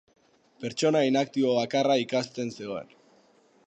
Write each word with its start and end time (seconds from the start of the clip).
Pertsona 0.63 1.03
inaktibo 1.09 1.53
bakarra 1.59 2.01
ikasten 2.07 2.53
zegoen. 2.59 2.95